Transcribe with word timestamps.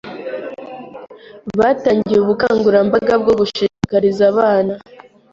batangiye 1.59 2.19
ubukangurambaga 2.21 3.13
bwo 3.21 3.33
gushishikariza 3.39 4.21
abana 4.31 4.73